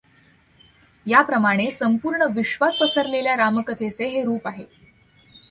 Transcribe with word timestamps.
याप्रमाणे 1.05 1.69
संपूर्ण 1.71 2.25
विश्वात 2.35 2.71
पसरलेल्या 2.81 3.35
रामकथेचे 3.35 4.07
हे 4.07 4.23
रूप 4.23 4.47
आहे. 4.47 4.65